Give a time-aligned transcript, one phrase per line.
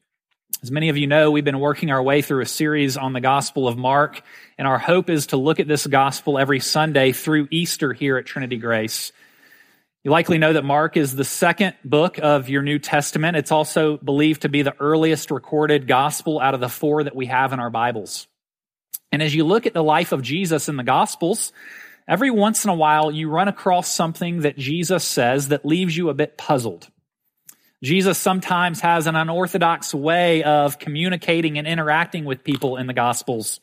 [0.64, 3.20] As many of you know, we've been working our way through a series on the
[3.20, 4.22] Gospel of Mark,
[4.60, 8.28] and our hope is to look at this Gospel every Sunday through Easter here at
[8.28, 9.12] Trinity Grace.
[10.04, 13.38] You likely know that Mark is the second book of your New Testament.
[13.38, 17.26] It's also believed to be the earliest recorded Gospel out of the four that we
[17.26, 18.28] have in our Bibles.
[19.12, 21.54] And as you look at the life of Jesus in the Gospels,
[22.08, 26.10] every once in a while you run across something that Jesus says that leaves you
[26.10, 26.91] a bit puzzled.
[27.84, 33.60] Jesus sometimes has an unorthodox way of communicating and interacting with people in the Gospels.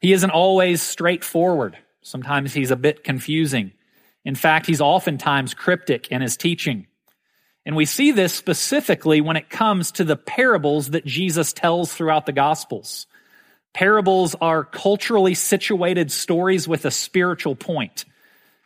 [0.00, 1.78] He isn't always straightforward.
[2.02, 3.72] Sometimes he's a bit confusing.
[4.24, 6.86] In fact, he's oftentimes cryptic in his teaching.
[7.64, 12.26] And we see this specifically when it comes to the parables that Jesus tells throughout
[12.26, 13.06] the Gospels.
[13.72, 18.04] Parables are culturally situated stories with a spiritual point.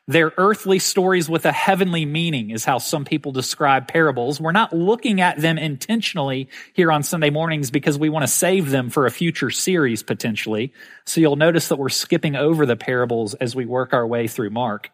[0.09, 4.41] They're earthly stories with a heavenly meaning, is how some people describe parables.
[4.41, 8.71] We're not looking at them intentionally here on Sunday mornings because we want to save
[8.71, 10.73] them for a future series potentially.
[11.07, 14.51] So you'll notice that we're skipping over the parables as we work our way through
[14.51, 14.91] Mark.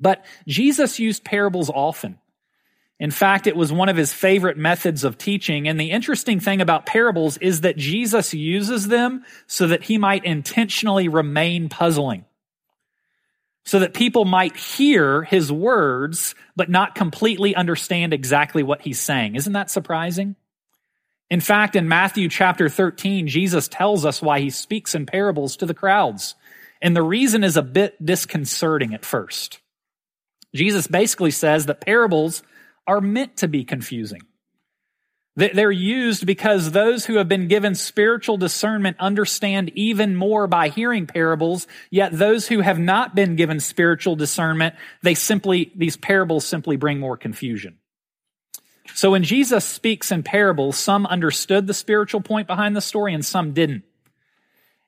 [0.00, 2.18] But Jesus used parables often.
[2.98, 5.68] In fact, it was one of his favorite methods of teaching.
[5.68, 10.24] And the interesting thing about parables is that Jesus uses them so that he might
[10.24, 12.24] intentionally remain puzzling
[13.66, 19.34] so that people might hear his words, but not completely understand exactly what he's saying.
[19.34, 20.36] Isn't that surprising?
[21.28, 25.66] In fact, in Matthew chapter 13, Jesus tells us why he speaks in parables to
[25.66, 26.36] the crowds.
[26.80, 29.58] And the reason is a bit disconcerting at first.
[30.54, 32.44] Jesus basically says that parables
[32.86, 34.22] are meant to be confusing.
[35.36, 41.06] They're used because those who have been given spiritual discernment understand even more by hearing
[41.06, 46.78] parables, yet those who have not been given spiritual discernment, they simply, these parables simply
[46.78, 47.76] bring more confusion.
[48.94, 53.24] So when Jesus speaks in parables, some understood the spiritual point behind the story and
[53.24, 53.84] some didn't.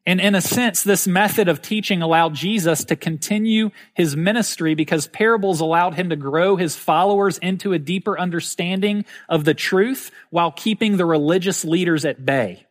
[0.08, 5.06] And in a sense, this method of teaching allowed Jesus to continue his ministry because
[5.06, 10.50] parables allowed him to grow his followers into a deeper understanding of the truth while
[10.50, 12.64] keeping the religious leaders at bay,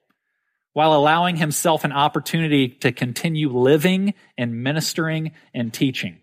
[0.74, 6.18] while allowing himself an opportunity to continue living and ministering and teaching.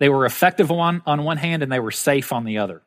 [0.00, 2.82] They were effective on, on one hand and they were safe on the other.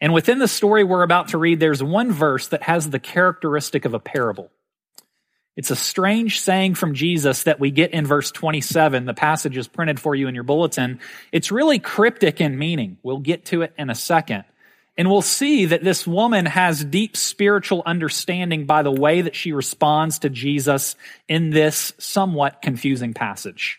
[0.00, 3.84] And within the story we're about to read, there's one verse that has the characteristic
[3.84, 4.50] of a parable.
[5.56, 9.06] It's a strange saying from Jesus that we get in verse 27.
[9.06, 11.00] The passage is printed for you in your bulletin.
[11.32, 12.98] It's really cryptic in meaning.
[13.02, 14.44] We'll get to it in a second.
[14.98, 19.52] And we'll see that this woman has deep spiritual understanding by the way that she
[19.52, 20.94] responds to Jesus
[21.28, 23.78] in this somewhat confusing passage.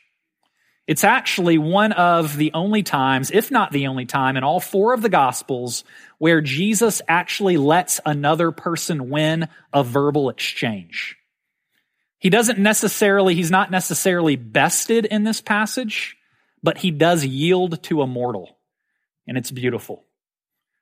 [0.87, 4.93] It's actually one of the only times, if not the only time, in all four
[4.93, 5.83] of the Gospels
[6.17, 11.17] where Jesus actually lets another person win a verbal exchange.
[12.19, 16.17] He doesn't necessarily, he's not necessarily bested in this passage,
[16.63, 18.57] but he does yield to a mortal.
[19.27, 20.03] And it's beautiful.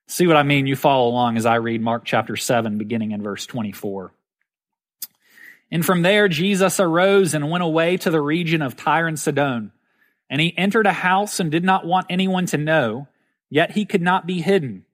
[0.08, 0.68] See what I mean?
[0.68, 4.14] You follow along as I read Mark chapter 7, beginning in verse 24.
[5.72, 9.72] And from there, Jesus arose and went away to the region of Tyre and Sidon.
[10.30, 13.08] And he entered a house and did not want anyone to know,
[13.50, 14.86] yet he could not be hidden.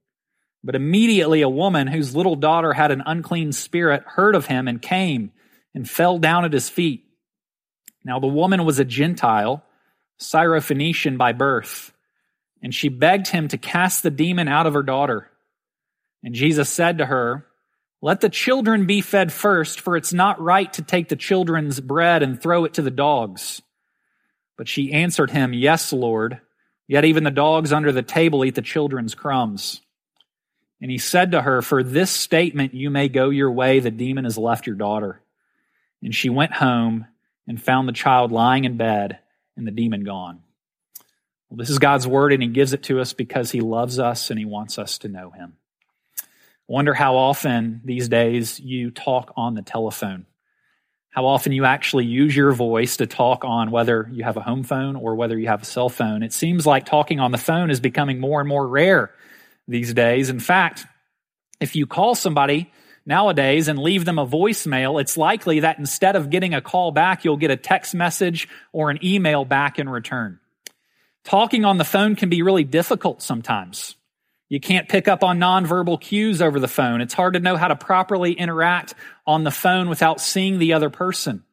[0.63, 4.81] But immediately a woman whose little daughter had an unclean spirit heard of him and
[4.81, 5.31] came
[5.74, 7.06] and fell down at his feet.
[8.04, 9.64] Now the woman was a Gentile,
[10.20, 11.94] Syrophoenician by birth,
[12.62, 15.30] and she begged him to cast the demon out of her daughter.
[16.24, 17.48] And Jesus said to her,
[18.01, 22.22] Let the children be fed first, for it's not right to take the children's bread
[22.24, 23.62] and throw it to the dogs.
[24.57, 26.40] But she answered him, Yes, Lord,
[26.88, 29.81] yet even the dogs under the table eat the children's crumbs.
[30.80, 34.25] And he said to her, For this statement you may go your way, the demon
[34.25, 35.22] has left your daughter.
[36.01, 37.06] And she went home
[37.48, 39.19] and found the child lying in bed
[39.57, 40.42] and the demon gone.
[41.50, 44.30] Well, this is God's word, and He gives it to us because He loves us
[44.30, 45.57] and He wants us to know Him.
[46.68, 50.25] Wonder how often these days you talk on the telephone.
[51.09, 54.63] How often you actually use your voice to talk on whether you have a home
[54.63, 56.24] phone or whether you have a cell phone.
[56.24, 59.12] It seems like talking on the phone is becoming more and more rare
[59.68, 60.30] these days.
[60.30, 60.86] In fact,
[61.59, 62.71] if you call somebody
[63.06, 67.25] nowadays and leave them a voicemail, it's likely that instead of getting a call back,
[67.25, 70.39] you'll get a text message or an email back in return.
[71.24, 73.95] Talking on the phone can be really difficult sometimes.
[74.50, 77.00] You can't pick up on nonverbal cues over the phone.
[77.00, 78.95] It's hard to know how to properly interact
[79.25, 81.44] on the phone without seeing the other person.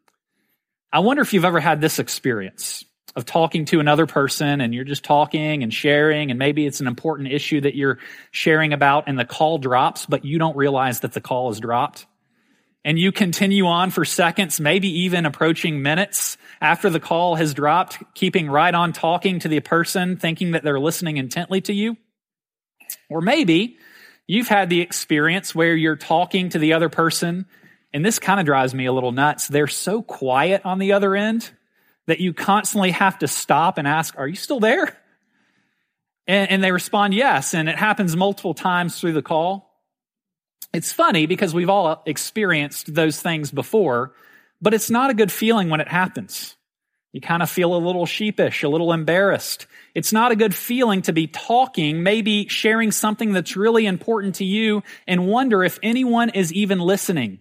[0.92, 2.84] I wonder if you've ever had this experience
[3.16, 6.87] of talking to another person and you're just talking and sharing, and maybe it's an
[6.87, 7.99] important issue that you're
[8.31, 12.06] sharing about, and the call drops, but you don't realize that the call is dropped.
[12.84, 18.02] And you continue on for seconds, maybe even approaching minutes after the call has dropped,
[18.14, 21.96] keeping right on talking to the person, thinking that they're listening intently to you.
[23.11, 23.78] Or maybe
[24.26, 27.46] you've had the experience where you're talking to the other person
[27.93, 29.49] and this kind of drives me a little nuts.
[29.49, 31.50] They're so quiet on the other end
[32.08, 34.96] that you constantly have to stop and ask, Are you still there?
[36.26, 37.55] And, and, they respond, Yes.
[37.55, 39.70] And it happens multiple times through the call.
[40.72, 44.14] It's funny because we've all experienced those things before,
[44.60, 46.56] but it's not a good feeling when it happens.
[47.12, 49.66] You kind of feel a little sheepish, a little embarrassed.
[49.94, 54.44] It's not a good feeling to be talking, maybe sharing something that's really important to
[54.44, 57.40] you, and wonder if anyone is even listening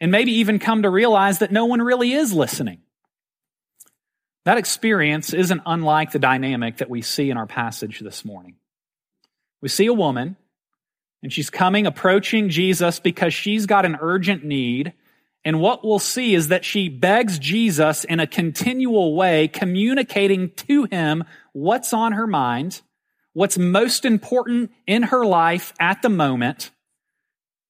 [0.00, 2.80] and maybe even come to realize that no one really is listening.
[4.44, 8.56] That experience isn't unlike the dynamic that we see in our passage this morning.
[9.60, 10.36] We see a woman,
[11.22, 14.94] and she's coming, approaching Jesus because she's got an urgent need.
[15.44, 20.84] And what we'll see is that she begs Jesus in a continual way, communicating to
[20.84, 22.80] him what's on her mind,
[23.34, 26.70] what's most important in her life at the moment.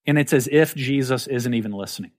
[0.07, 2.13] And it's as if Jesus isn't even listening.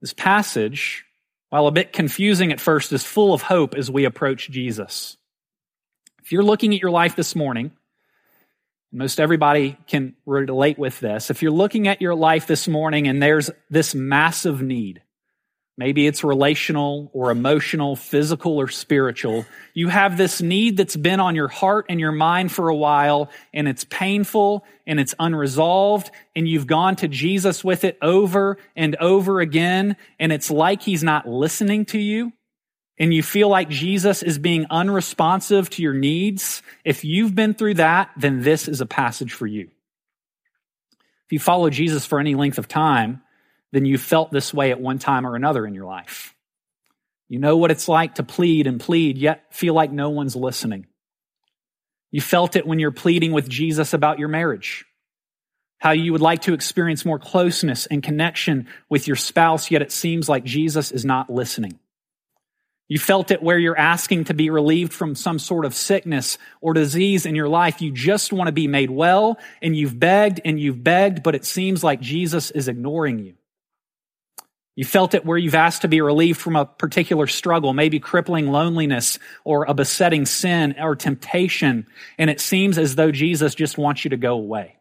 [0.00, 1.04] This passage,
[1.50, 5.16] while a bit confusing at first, is full of hope as we approach Jesus.
[6.22, 7.72] If you're looking at your life this morning,
[8.92, 11.30] most everybody can relate with this.
[11.30, 15.02] If you're looking at your life this morning and there's this massive need,
[15.78, 19.46] Maybe it's relational or emotional, physical or spiritual.
[19.74, 23.30] You have this need that's been on your heart and your mind for a while,
[23.54, 28.96] and it's painful and it's unresolved, and you've gone to Jesus with it over and
[28.96, 32.32] over again, and it's like he's not listening to you,
[32.98, 36.60] and you feel like Jesus is being unresponsive to your needs.
[36.84, 39.70] If you've been through that, then this is a passage for you.
[41.26, 43.22] If you follow Jesus for any length of time,
[43.72, 46.34] then you felt this way at one time or another in your life.
[47.28, 50.86] You know what it's like to plead and plead, yet feel like no one's listening.
[52.10, 54.86] You felt it when you're pleading with Jesus about your marriage.
[55.78, 59.92] How you would like to experience more closeness and connection with your spouse, yet it
[59.92, 61.78] seems like Jesus is not listening.
[62.88, 66.72] You felt it where you're asking to be relieved from some sort of sickness or
[66.72, 67.82] disease in your life.
[67.82, 71.44] You just want to be made well, and you've begged and you've begged, but it
[71.44, 73.34] seems like Jesus is ignoring you.
[74.78, 78.46] You felt it where you've asked to be relieved from a particular struggle, maybe crippling
[78.46, 84.04] loneliness or a besetting sin or temptation, and it seems as though Jesus just wants
[84.04, 84.76] you to go away.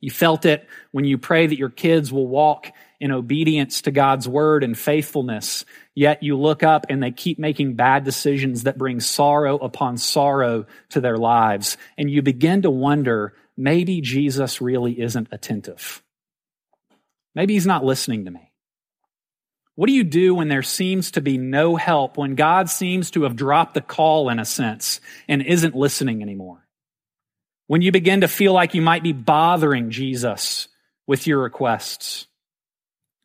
[0.00, 2.70] You felt it when you pray that your kids will walk
[3.00, 5.64] in obedience to God's word and faithfulness,
[5.96, 10.66] yet you look up and they keep making bad decisions that bring sorrow upon sorrow
[10.90, 16.04] to their lives, and you begin to wonder maybe Jesus really isn't attentive.
[17.34, 18.43] Maybe he's not listening to me.
[19.76, 23.24] What do you do when there seems to be no help, when God seems to
[23.24, 26.64] have dropped the call in a sense and isn't listening anymore?
[27.66, 30.68] When you begin to feel like you might be bothering Jesus
[31.06, 32.26] with your requests?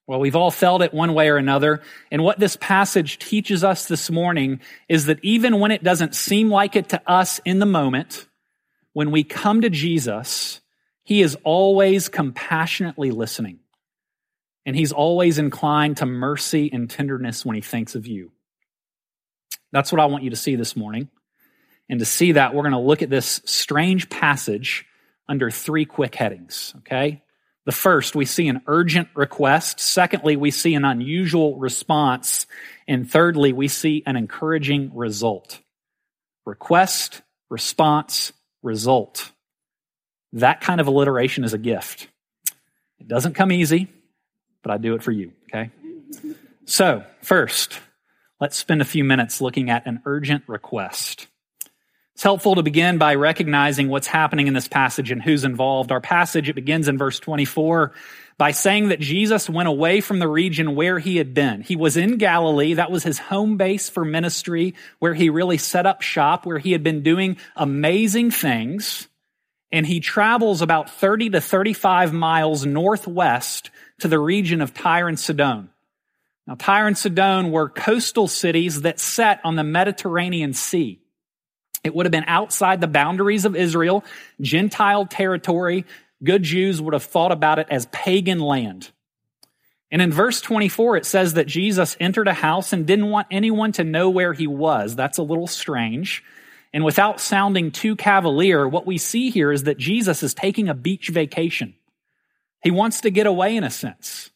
[0.08, 1.82] Well, we've all felt it one way or another.
[2.10, 6.50] And what this passage teaches us this morning is that even when it doesn't seem
[6.50, 8.27] like it to us in the moment,
[8.94, 10.62] when we come to Jesus,
[11.03, 13.60] he is always compassionately listening
[14.69, 18.31] and he's always inclined to mercy and tenderness when he thinks of you.
[19.71, 21.09] That's what I want you to see this morning.
[21.89, 24.85] And to see that, we're going to look at this strange passage
[25.27, 27.23] under three quick headings, okay?
[27.65, 29.79] The first, we see an urgent request.
[29.79, 32.45] Secondly, we see an unusual response.
[32.88, 35.61] And thirdly, we see an encouraging result.
[36.45, 39.31] Request, response, result.
[40.33, 42.07] That kind of alliteration is a gift.
[42.99, 43.88] It doesn't come easy
[44.63, 45.72] but I do it for you, okay?
[46.66, 47.80] So, first,
[48.39, 51.28] let's spend a few minutes looking at an urgent request.
[52.20, 55.89] It's helpful to begin by recognizing what's happening in this passage and who's involved.
[55.89, 57.94] Our passage, it begins in verse 24
[58.38, 61.62] by saying that Jesus went away from the region where he had been.
[61.62, 62.74] He was in Galilee.
[62.74, 66.74] That was his home base for ministry, where he really set up shop, where he
[66.74, 69.08] had been doing amazing things.
[69.71, 75.19] And he travels about 30 to 35 miles northwest to the region of Tyre and
[75.19, 75.69] Sidon.
[76.47, 80.99] Now, Tyre and Sidon were coastal cities that sat on the Mediterranean Sea.
[81.83, 84.03] It would have been outside the boundaries of Israel,
[84.41, 85.85] Gentile territory.
[86.23, 88.89] Good Jews would have thought about it as pagan land.
[89.91, 93.71] And in verse 24, it says that Jesus entered a house and didn't want anyone
[93.73, 94.95] to know where he was.
[94.95, 96.23] That's a little strange.
[96.73, 100.75] And without sounding too cavalier, what we see here is that Jesus is taking a
[100.75, 101.73] beach vacation.
[102.61, 104.29] He wants to get away in a sense.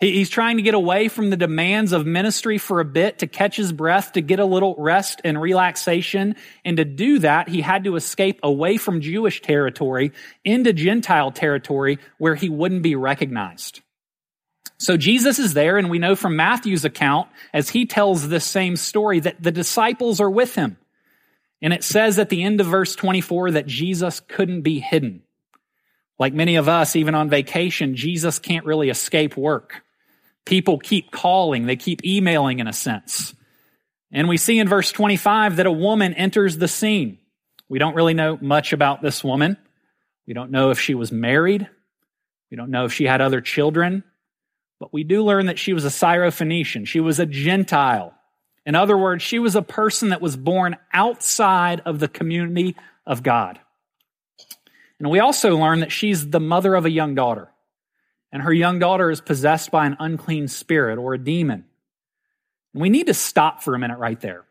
[0.00, 3.56] He's trying to get away from the demands of ministry for a bit to catch
[3.56, 6.36] his breath, to get a little rest and relaxation.
[6.64, 10.12] And to do that, he had to escape away from Jewish territory
[10.42, 13.82] into Gentile territory where he wouldn't be recognized.
[14.78, 18.76] So Jesus is there, and we know from Matthew's account, as he tells this same
[18.76, 20.78] story, that the disciples are with him.
[21.62, 25.22] And it says at the end of verse 24 that Jesus couldn't be hidden.
[26.18, 29.82] Like many of us, even on vacation, Jesus can't really escape work.
[30.44, 33.34] People keep calling, they keep emailing in a sense.
[34.12, 37.18] And we see in verse 25 that a woman enters the scene.
[37.68, 39.56] We don't really know much about this woman.
[40.26, 41.68] We don't know if she was married.
[42.50, 44.02] We don't know if she had other children.
[44.80, 46.86] But we do learn that she was a Syrophoenician.
[46.86, 48.14] She was a Gentile.
[48.66, 52.76] In other words, she was a person that was born outside of the community
[53.06, 53.58] of God.
[54.98, 57.50] And we also learn that she's the mother of a young daughter
[58.32, 61.64] and her young daughter is possessed by an unclean spirit or a demon.
[62.72, 64.44] And we need to stop for a minute right there.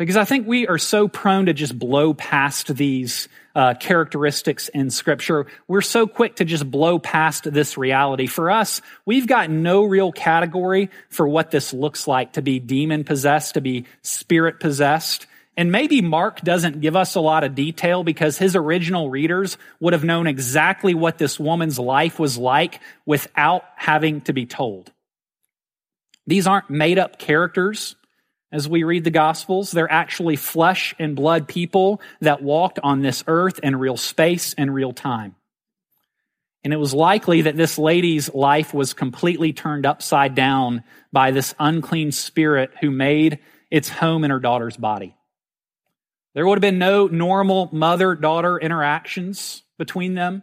[0.00, 4.88] Because I think we are so prone to just blow past these uh, characteristics in
[4.88, 5.44] Scripture.
[5.68, 8.26] We're so quick to just blow past this reality.
[8.26, 13.04] For us, we've got no real category for what this looks like to be demon
[13.04, 15.26] possessed, to be spirit possessed.
[15.54, 19.92] And maybe Mark doesn't give us a lot of detail because his original readers would
[19.92, 24.90] have known exactly what this woman's life was like without having to be told.
[26.26, 27.96] These aren't made up characters
[28.52, 29.70] as we read the Gospels.
[29.70, 34.74] They're actually flesh and blood people that walked on this earth in real space and
[34.74, 35.36] real time.
[36.62, 41.54] And it was likely that this lady's life was completely turned upside down by this
[41.58, 43.38] unclean spirit who made
[43.70, 45.16] its home in her daughter's body.
[46.34, 50.42] There would have been no normal mother daughter interactions between them.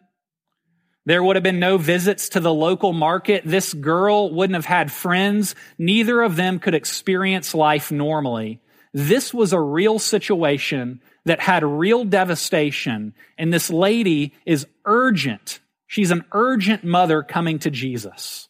[1.08, 3.44] There would have been no visits to the local market.
[3.46, 5.56] This girl wouldn't have had friends.
[5.78, 8.60] Neither of them could experience life normally.
[8.94, 13.14] This was a real situation that had real devastation.
[13.38, 15.62] And this lady is urgent.
[15.86, 18.50] She's an urgent mother coming to Jesus.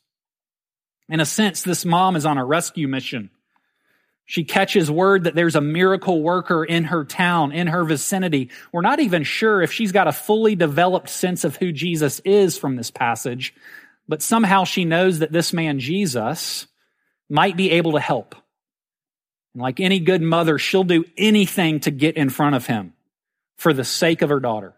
[1.10, 3.30] In a sense, this mom is on a rescue mission.
[4.30, 8.50] She catches word that there's a miracle worker in her town, in her vicinity.
[8.74, 12.58] We're not even sure if she's got a fully developed sense of who Jesus is
[12.58, 13.56] from this passage,
[14.06, 16.68] but somehow she knows that this man, Jesus,
[17.30, 18.36] might be able to help.
[19.54, 22.92] And like any good mother, she'll do anything to get in front of him
[23.56, 24.74] for the sake of her daughter.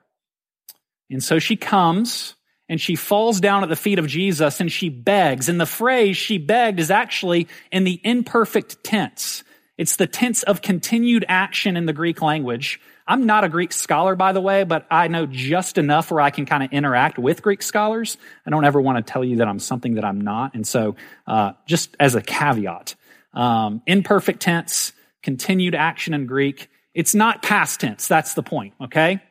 [1.10, 2.36] And so she comes
[2.70, 5.50] and she falls down at the feet of Jesus and she begs.
[5.50, 9.44] And the phrase she begged is actually in the imperfect tense.
[9.78, 12.80] It's the tense of continued action in the Greek language.
[13.08, 16.30] I'm not a Greek scholar, by the way, but I know just enough where I
[16.30, 18.18] can kind of interact with Greek scholars.
[18.46, 20.54] I don't ever want to tell you that I'm something that I'm not.
[20.54, 20.96] And so,
[21.26, 22.96] uh, just as a caveat,
[23.34, 28.08] um, imperfect tense, continued action in Greek, it's not past tense.
[28.08, 29.24] That's the point, okay?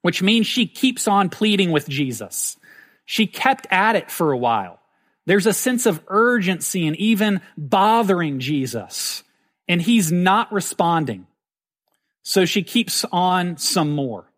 [0.00, 2.56] Which means she keeps on pleading with Jesus.
[3.12, 4.80] She kept at it for a while.
[5.26, 9.22] There's a sense of urgency and even bothering Jesus,
[9.68, 11.26] and he's not responding.
[12.22, 14.32] So she keeps on some more.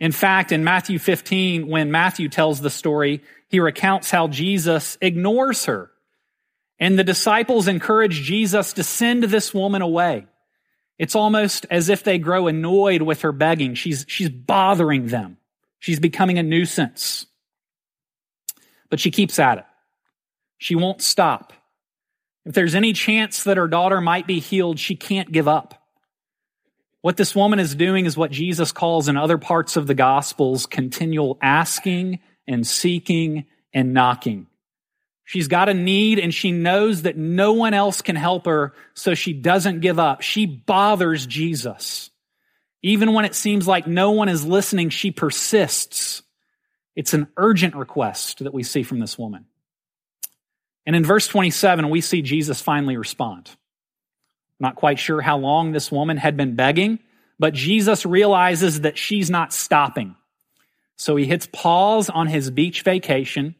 [0.00, 5.66] In fact, in Matthew 15, when Matthew tells the story, he recounts how Jesus ignores
[5.66, 5.92] her.
[6.80, 10.26] And the disciples encourage Jesus to send this woman away.
[10.98, 13.76] It's almost as if they grow annoyed with her begging.
[13.76, 15.36] She's, she's bothering them.
[15.78, 17.26] She's becoming a nuisance
[18.90, 19.64] but she keeps at it.
[20.58, 21.52] She won't stop.
[22.44, 25.82] If there's any chance that her daughter might be healed, she can't give up.
[27.02, 30.66] What this woman is doing is what Jesus calls in other parts of the Gospels
[30.66, 34.46] continual asking and seeking and knocking.
[35.24, 39.14] She's got a need and she knows that no one else can help her, so
[39.14, 40.22] she doesn't give up.
[40.22, 42.10] She bothers Jesus.
[42.82, 46.22] Even when it seems like no one is listening, she persists.
[46.96, 49.44] It's an urgent request that we see from this woman.
[50.86, 53.50] And in verse 27, we see Jesus finally respond.
[54.58, 56.98] Not quite sure how long this woman had been begging,
[57.38, 60.16] but Jesus realizes that she's not stopping.
[60.96, 63.54] So he hits pause on his beach vacation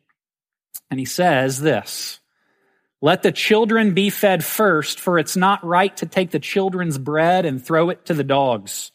[0.90, 2.20] and he says this
[3.02, 7.44] Let the children be fed first, for it's not right to take the children's bread
[7.44, 8.92] and throw it to the dogs.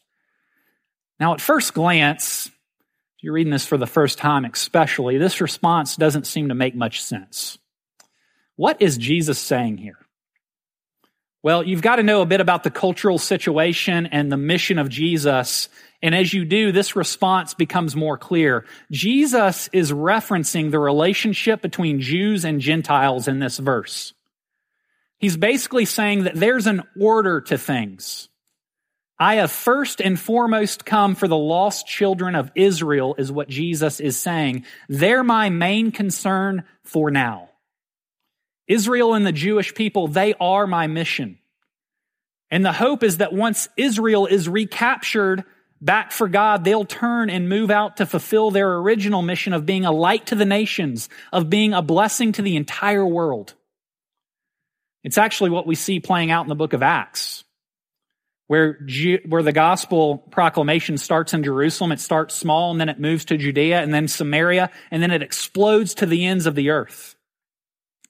[1.19, 2.49] Now, at first glance,
[3.21, 7.01] you're reading this for the first time, especially, this response doesn't seem to make much
[7.03, 7.59] sense.
[8.55, 9.97] What is Jesus saying here?
[11.43, 14.89] Well, you've got to know a bit about the cultural situation and the mission of
[14.89, 15.69] Jesus.
[16.03, 18.65] And as you do, this response becomes more clear.
[18.91, 24.13] Jesus is referencing the relationship between Jews and Gentiles in this verse.
[25.17, 28.29] He's basically saying that there's an order to things.
[29.21, 33.99] I have first and foremost come for the lost children of Israel, is what Jesus
[33.99, 34.65] is saying.
[34.89, 37.49] They're my main concern for now.
[38.67, 41.37] Israel and the Jewish people, they are my mission.
[42.49, 45.43] And the hope is that once Israel is recaptured
[45.79, 49.85] back for God, they'll turn and move out to fulfill their original mission of being
[49.85, 53.53] a light to the nations, of being a blessing to the entire world.
[55.03, 57.43] It's actually what we see playing out in the book of Acts,
[58.51, 58.77] where,
[59.29, 61.93] where the gospel proclamation starts in Jerusalem.
[61.93, 65.23] It starts small and then it moves to Judea and then Samaria and then it
[65.23, 67.15] explodes to the ends of the earth.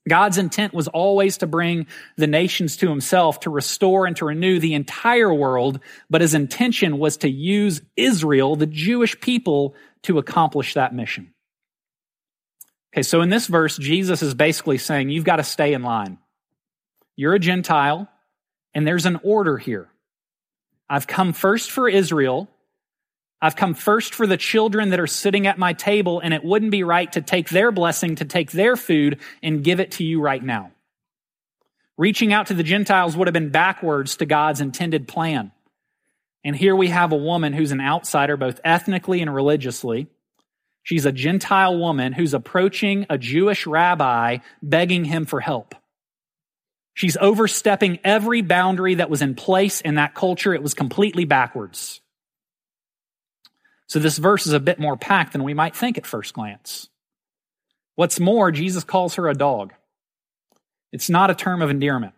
[0.09, 1.85] God's intent was always to bring
[2.17, 5.79] the nations to himself, to restore and to renew the entire world,
[6.09, 11.35] but his intention was to use Israel, the Jewish people, to accomplish that mission.
[12.95, 16.17] Okay, so in this verse, Jesus is basically saying, you've got to stay in line.
[17.15, 18.09] You're a Gentile,
[18.73, 19.90] and there's an order here.
[20.91, 22.49] I've come first for Israel,
[23.41, 26.69] I've come first for the children that are sitting at my table, and it wouldn't
[26.69, 30.19] be right to take their blessing, to take their food, and give it to you
[30.19, 30.73] right now.
[31.97, 35.53] Reaching out to the Gentiles would have been backwards to God's intended plan.
[36.43, 40.07] And here we have a woman who's an outsider, both ethnically and religiously.
[40.83, 45.73] She's a Gentile woman who's approaching a Jewish rabbi begging him for help.
[46.93, 50.53] She's overstepping every boundary that was in place in that culture.
[50.53, 52.01] It was completely backwards.
[53.87, 56.89] So this verse is a bit more packed than we might think at first glance.
[57.95, 59.73] What's more, Jesus calls her a dog.
[60.91, 62.13] It's not a term of endearment.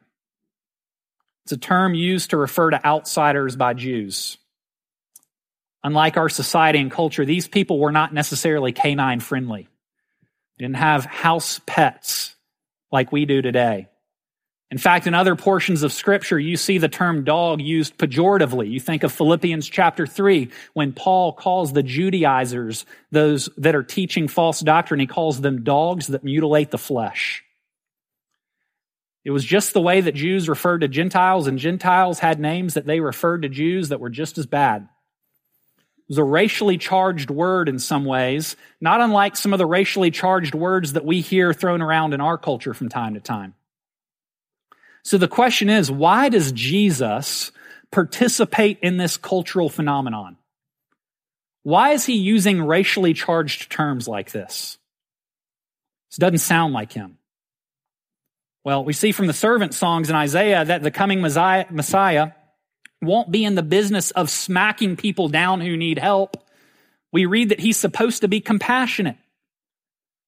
[1.44, 4.38] It's a term used to refer to outsiders by Jews.
[5.84, 9.68] Unlike our society and culture, these people were not necessarily canine friendly.
[10.58, 12.36] They didn't have house pets
[12.92, 13.90] like we do today.
[14.74, 18.72] In fact, in other portions of scripture, you see the term dog used pejoratively.
[18.72, 24.28] You think of Philippians chapter 3 when Paul calls the Judaizers, those that are teaching
[24.28, 27.44] false doctrine, he calls them dogs that mutilate the flesh.
[29.24, 32.88] It was just the way that Jews referred to Gentiles, and Gentiles had names that
[32.88, 34.82] they referred to Jews that were just as bad.
[34.82, 40.10] It was a racially charged word in some ways, not unlike some of the racially
[40.10, 43.54] charged words that we hear thrown around in our culture from time to time.
[45.04, 47.52] So the question is, why does Jesus
[47.92, 50.38] participate in this cultural phenomenon?
[51.64, 54.78] Why is he using racially charged terms like this?
[56.10, 57.18] This doesn't sound like him.
[58.64, 62.32] Well, we see from the servant songs in Isaiah that the coming Messiah
[63.02, 66.38] won't be in the business of smacking people down who need help.
[67.12, 69.18] We read that he's supposed to be compassionate.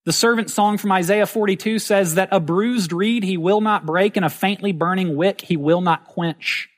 [0.06, 4.16] The servant song from Isaiah 42 says that a bruised reed he will not break
[4.16, 6.70] and a faintly burning wick he will not quench.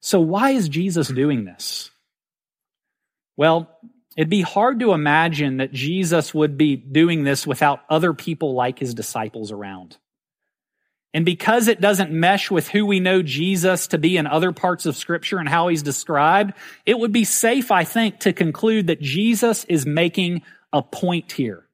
[0.00, 1.90] So why is Jesus doing this?
[3.38, 3.70] Well,
[4.18, 8.78] it'd be hard to imagine that Jesus would be doing this without other people like
[8.78, 9.96] his disciples around.
[11.14, 14.84] And because it doesn't mesh with who we know Jesus to be in other parts
[14.84, 16.52] of scripture and how he's described,
[16.84, 21.66] it would be safe, I think, to conclude that Jesus is making a point here.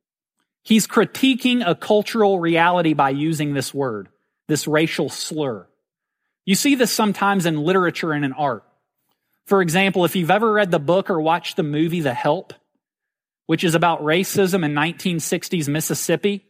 [0.68, 4.11] He's critiquing a cultural reality by using this word,
[4.48, 5.66] this racial slur.
[6.44, 8.64] You see this sometimes in literature and in art.
[9.46, 12.52] For example, if you've ever read the book or watched the movie The Help,
[13.46, 16.44] which is about racism in 1960s Mississippi,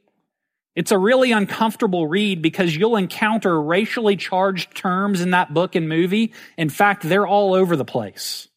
[0.74, 5.88] it's a really uncomfortable read because you'll encounter racially charged terms in that book and
[5.88, 6.33] movie.
[6.57, 8.48] In fact, they're all over the place.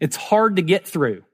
[0.00, 1.24] It's hard to get through.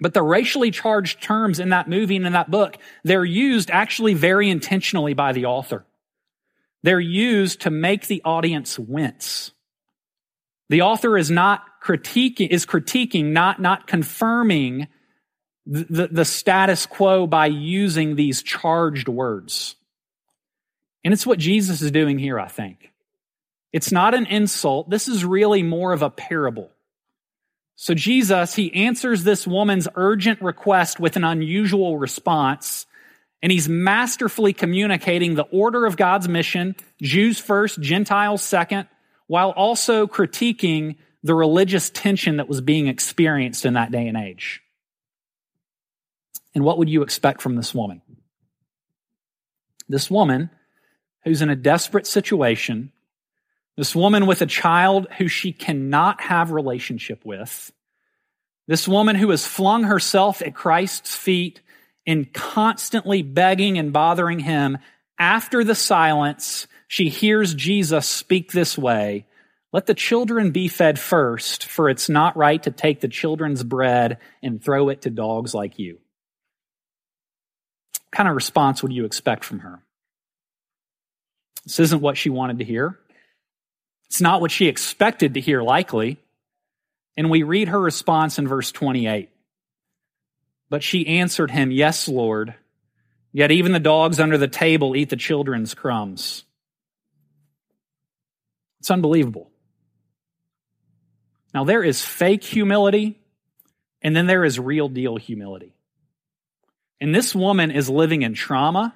[0.00, 4.14] But the racially charged terms in that movie and in that book, they're used actually
[4.14, 5.86] very intentionally by the author.
[6.82, 9.52] They're used to make the audience wince.
[10.68, 14.88] The author is not critiquing, is critiquing, not, not confirming
[15.64, 19.76] the, the status quo by using these charged words.
[21.04, 22.92] And it's what Jesus is doing here, I think.
[23.72, 24.90] It's not an insult.
[24.90, 26.70] This is really more of a parable.
[27.76, 32.86] So Jesus, he answers this woman's urgent request with an unusual response.
[33.42, 38.88] And he's masterfully communicating the order of God's mission, Jews first, Gentiles second,
[39.26, 44.62] while also critiquing the religious tension that was being experienced in that day and age.
[46.54, 48.00] And what would you expect from this woman?
[49.88, 50.48] This woman
[51.24, 52.90] who's in a desperate situation,
[53.76, 57.72] this woman with a child who she cannot have relationship with,
[58.66, 61.60] this woman who has flung herself at Christ's feet
[62.06, 64.78] and constantly begging and bothering him,
[65.18, 69.26] after the silence, she hears Jesus speak this way
[69.72, 74.18] Let the children be fed first, for it's not right to take the children's bread
[74.42, 75.98] and throw it to dogs like you.
[78.04, 79.82] What kind of response would you expect from her?
[81.64, 82.98] This isn't what she wanted to hear.
[84.08, 86.18] It's not what she expected to hear, likely.
[87.16, 89.30] And we read her response in verse 28.
[90.68, 92.54] But she answered him, Yes, Lord.
[93.32, 96.44] Yet even the dogs under the table eat the children's crumbs.
[98.80, 99.50] It's unbelievable.
[101.52, 103.18] Now, there is fake humility,
[104.02, 105.74] and then there is real deal humility.
[107.00, 108.94] And this woman is living in trauma.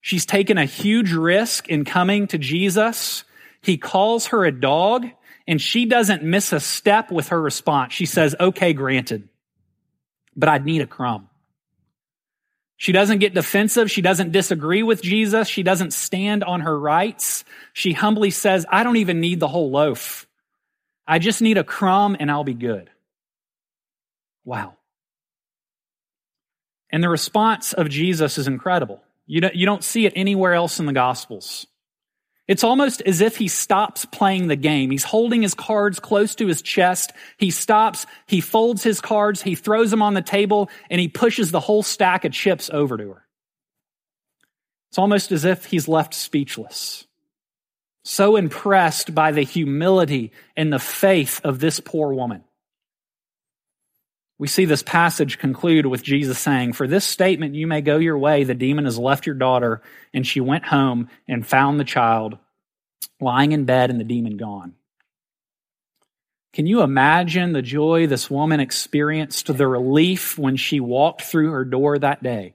[0.00, 3.24] She's taken a huge risk in coming to Jesus.
[3.66, 5.06] He calls her a dog,
[5.46, 7.92] and she doesn't miss a step with her response.
[7.92, 9.28] She says, Okay, granted
[10.36, 11.28] but I'd need a crumb.
[12.76, 13.90] She doesn't get defensive.
[13.90, 15.48] She doesn't disagree with Jesus.
[15.48, 17.44] She doesn't stand on her rights.
[17.72, 20.26] She humbly says, I don't even need the whole loaf.
[21.06, 22.90] I just need a crumb and I'll be good.
[24.44, 24.74] Wow.
[26.90, 29.02] And the response of Jesus is incredible.
[29.26, 31.66] You don't, you don't see it anywhere else in the Gospels.
[32.48, 34.90] It's almost as if he stops playing the game.
[34.90, 37.12] He's holding his cards close to his chest.
[37.38, 41.50] He stops, he folds his cards, he throws them on the table, and he pushes
[41.50, 43.26] the whole stack of chips over to her.
[44.90, 47.06] It's almost as if he's left speechless.
[48.04, 52.44] So impressed by the humility and the faith of this poor woman.
[54.38, 58.18] We see this passage conclude with Jesus saying, For this statement you may go your
[58.18, 58.44] way.
[58.44, 59.82] The demon has left your daughter.
[60.12, 62.38] And she went home and found the child
[63.20, 64.74] lying in bed and the demon gone.
[66.52, 71.64] Can you imagine the joy this woman experienced, the relief when she walked through her
[71.64, 72.54] door that day?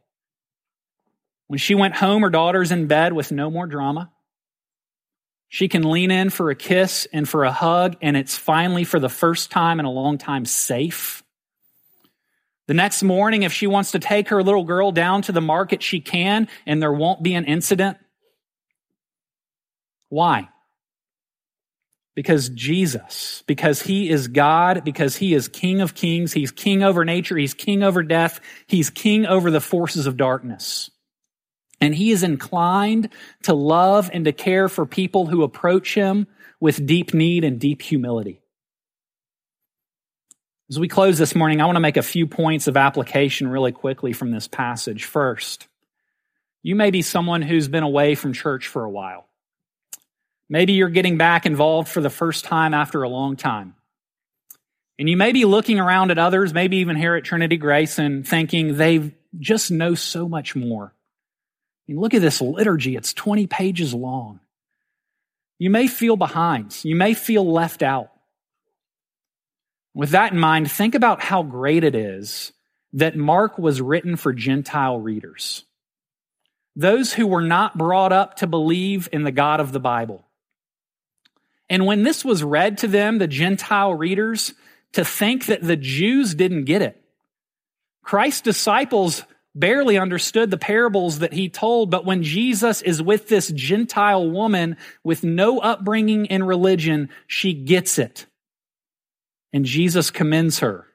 [1.48, 4.12] When she went home, her daughter's in bed with no more drama.
[5.50, 9.00] She can lean in for a kiss and for a hug, and it's finally, for
[9.00, 11.21] the first time in a long time, safe.
[12.72, 15.84] The next morning, if she wants to take her little girl down to the market,
[15.84, 17.98] she can, and there won't be an incident.
[20.08, 20.48] Why?
[22.16, 27.04] Because Jesus, because He is God, because He is King of kings, He's King over
[27.04, 30.90] nature, He's King over death, He's King over the forces of darkness.
[31.82, 33.10] And He is inclined
[33.44, 36.26] to love and to care for people who approach Him
[36.62, 38.40] with deep need and deep humility.
[40.72, 43.74] As we close this morning, I want to make a few points of application really
[43.74, 45.04] quickly from this passage.
[45.04, 45.68] First,
[46.64, 49.28] you may be someone who's been away from church for a while.
[50.48, 53.76] Maybe you're getting back involved for the first time after a long time.
[54.98, 58.26] And you may be looking around at others, maybe even here at Trinity Grace, and
[58.26, 60.94] thinking they just know so much more.
[60.96, 64.40] I mean, look at this liturgy, it's 20 pages long.
[65.60, 68.11] You may feel behind, you may feel left out.
[69.93, 72.54] With that in mind, think about how great it is
[72.93, 75.65] that Mark was written for Gentile readers.
[76.75, 80.25] Those who were not brought up to believe in the God of the Bible.
[81.69, 84.54] And when this was read to them, the Gentile readers,
[84.93, 87.01] to think that the Jews didn't get it.
[88.04, 89.23] Christ's disciples
[89.54, 94.77] barely understood the parables that he told, but when Jesus is with this Gentile woman
[95.04, 98.25] with no upbringing in religion, she gets it
[99.54, 100.88] and Jesus commends her.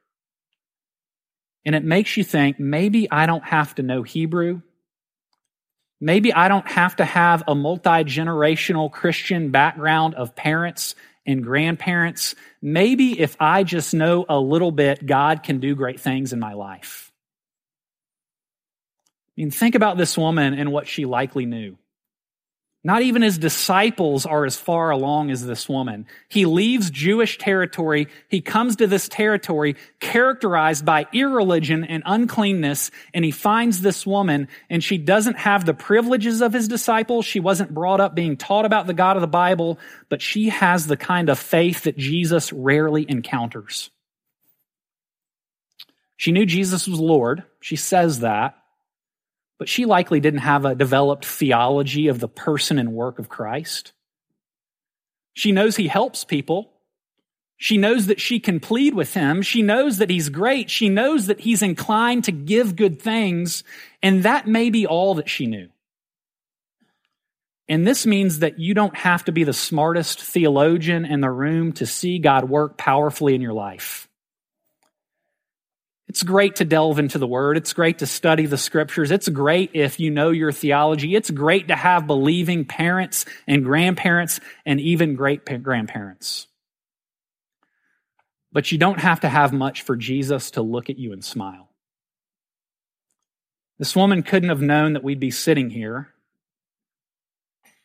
[1.64, 4.62] And it makes you think maybe I don't have to know Hebrew.
[6.00, 10.94] Maybe I don't have to have a multi generational Christian background of parents
[11.26, 12.34] and grandparents.
[12.62, 16.52] Maybe if I just know a little bit, God can do great things in my
[16.52, 17.10] life.
[19.36, 21.76] I mean, think about this woman and what she likely knew.
[22.86, 26.06] Not even his disciples are as far along as this woman.
[26.28, 28.06] He leaves Jewish territory.
[28.28, 34.46] He comes to this territory characterized by irreligion and uncleanness, and he finds this woman,
[34.70, 37.24] and she doesn't have the privileges of his disciples.
[37.24, 40.86] She wasn't brought up being taught about the God of the Bible, but she has
[40.86, 43.90] the kind of faith that Jesus rarely encounters.
[46.16, 47.42] She knew Jesus was Lord.
[47.60, 48.56] She says that.
[49.58, 53.92] But she likely didn't have a developed theology of the person and work of Christ.
[55.34, 56.72] She knows he helps people.
[57.58, 59.40] She knows that she can plead with him.
[59.40, 60.68] She knows that he's great.
[60.68, 63.64] She knows that he's inclined to give good things.
[64.02, 65.68] And that may be all that she knew.
[67.68, 71.72] And this means that you don't have to be the smartest theologian in the room
[71.72, 74.08] to see God work powerfully in your life.
[76.08, 77.56] It's great to delve into the Word.
[77.56, 79.10] It's great to study the Scriptures.
[79.10, 81.16] It's great if you know your theology.
[81.16, 86.46] It's great to have believing parents and grandparents and even great grandparents.
[88.52, 91.68] But you don't have to have much for Jesus to look at you and smile.
[93.78, 96.08] This woman couldn't have known that we'd be sitting here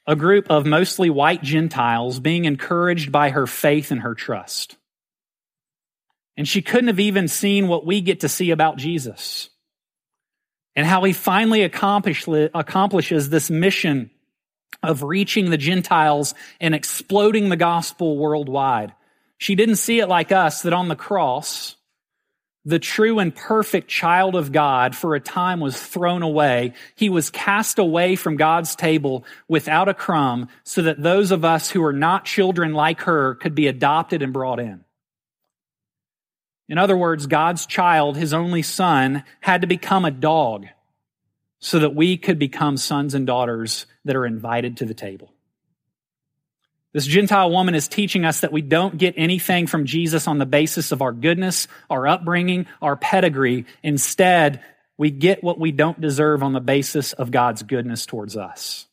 [0.08, 4.76] a group of mostly white Gentiles being encouraged by her faith and her trust.
[6.38, 9.50] And she couldn't have even seen what we get to see about Jesus
[10.76, 14.10] and how he finally accomplishes this mission
[14.82, 18.94] of reaching the Gentiles and exploding the gospel worldwide.
[19.38, 21.76] She didn't see it like us that on the cross,
[22.64, 26.74] the true and perfect child of God for a time was thrown away.
[26.96, 31.70] He was cast away from God's table without a crumb so that those of us
[31.70, 34.86] who are not children like her could be adopted and brought in.
[36.72, 40.68] In other words, God's child, his only son, had to become a dog
[41.60, 45.34] so that we could become sons and daughters that are invited to the table.
[46.94, 50.46] This Gentile woman is teaching us that we don't get anything from Jesus on the
[50.46, 53.66] basis of our goodness, our upbringing, our pedigree.
[53.84, 54.64] Instead,
[54.98, 58.88] we get what we don't deserve on the basis of God's goodness towards us.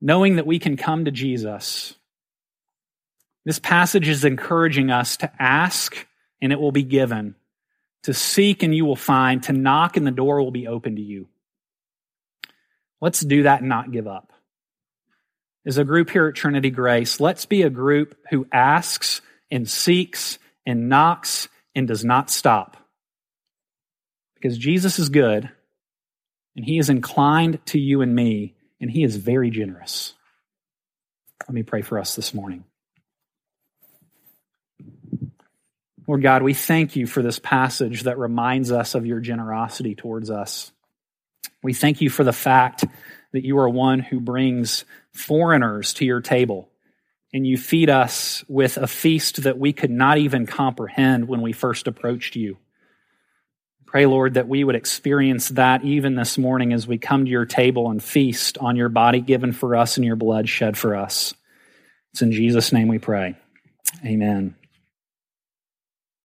[0.00, 1.96] Knowing that we can come to Jesus,
[3.44, 6.06] this passage is encouraging us to ask
[6.40, 7.34] and it will be given,
[8.04, 11.02] to seek and you will find, to knock and the door will be open to
[11.02, 11.28] you.
[13.00, 14.32] Let's do that and not give up
[15.64, 17.20] is a group here at Trinity Grace.
[17.20, 22.76] Let's be a group who asks and seeks and knocks and does not stop.
[24.34, 25.48] Because Jesus is good
[26.56, 30.14] and he is inclined to you and me and he is very generous.
[31.46, 32.64] Let me pray for us this morning.
[36.08, 40.30] Lord God, we thank you for this passage that reminds us of your generosity towards
[40.30, 40.72] us.
[41.62, 42.84] We thank you for the fact
[43.32, 46.68] that you are one who brings foreigners to your table
[47.32, 51.52] and you feed us with a feast that we could not even comprehend when we
[51.52, 52.58] first approached you.
[53.86, 57.46] Pray, Lord, that we would experience that even this morning as we come to your
[57.46, 61.34] table and feast on your body given for us and your blood shed for us.
[62.12, 63.36] It's in Jesus' name we pray.
[64.04, 64.56] Amen.